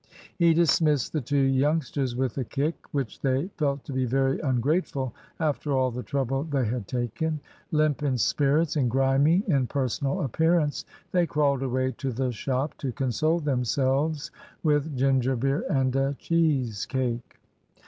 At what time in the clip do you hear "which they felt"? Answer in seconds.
2.91-3.83